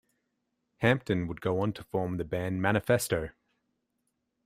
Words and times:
Hampton 0.77 1.27
would 1.27 1.41
go 1.41 1.59
on 1.59 1.73
to 1.73 1.83
form 1.83 2.17
the 2.17 2.25
band 2.25 2.59
Manifesto. 2.59 3.29